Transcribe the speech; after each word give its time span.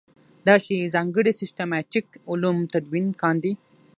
دا 0.47 0.55
چې 0.65 0.91
ځانګړي 0.93 1.31
سیسټماټیک 1.41 2.07
علوم 2.31 2.57
تدوین 2.73 3.07
کاندي. 3.21 3.53